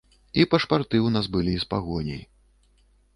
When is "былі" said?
1.35-1.53